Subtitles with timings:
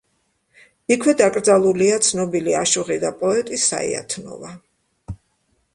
[0.95, 4.53] იქვე დაკრძალულია ცნობილი აშუღი და პოეტი საიათნოვა.